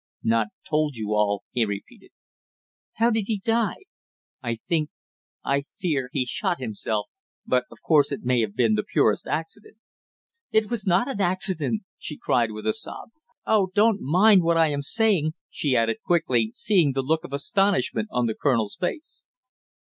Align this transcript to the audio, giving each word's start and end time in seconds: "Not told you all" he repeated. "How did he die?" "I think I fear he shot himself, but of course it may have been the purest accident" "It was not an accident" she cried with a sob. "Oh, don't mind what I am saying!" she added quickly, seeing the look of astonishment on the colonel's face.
"Not 0.23 0.47
told 0.67 0.95
you 0.95 1.09
all" 1.11 1.43
he 1.51 1.63
repeated. 1.63 2.09
"How 2.93 3.11
did 3.11 3.25
he 3.27 3.37
die?" 3.37 3.83
"I 4.41 4.57
think 4.67 4.89
I 5.45 5.65
fear 5.77 6.09
he 6.11 6.25
shot 6.25 6.59
himself, 6.59 7.07
but 7.45 7.65
of 7.69 7.83
course 7.83 8.11
it 8.11 8.23
may 8.23 8.41
have 8.41 8.55
been 8.55 8.73
the 8.73 8.81
purest 8.81 9.27
accident" 9.27 9.77
"It 10.51 10.71
was 10.71 10.87
not 10.87 11.07
an 11.07 11.21
accident" 11.21 11.83
she 11.99 12.17
cried 12.17 12.49
with 12.49 12.65
a 12.65 12.73
sob. 12.73 13.09
"Oh, 13.45 13.69
don't 13.75 14.01
mind 14.01 14.41
what 14.41 14.57
I 14.57 14.69
am 14.69 14.81
saying!" 14.81 15.33
she 15.51 15.75
added 15.75 15.97
quickly, 16.03 16.49
seeing 16.55 16.93
the 16.93 17.03
look 17.03 17.23
of 17.23 17.31
astonishment 17.31 18.07
on 18.11 18.25
the 18.25 18.33
colonel's 18.33 18.75
face. 18.77 19.25